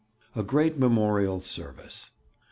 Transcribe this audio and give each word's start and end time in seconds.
A 0.35 0.41
GREAT 0.41 0.79
MEMORIAL 0.79 1.41
SERVICE. 1.41 2.09